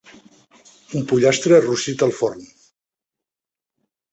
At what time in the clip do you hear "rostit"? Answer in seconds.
1.67-2.07